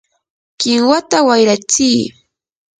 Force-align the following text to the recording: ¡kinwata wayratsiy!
¡kinwata 0.59 1.17
wayratsiy! 1.27 1.99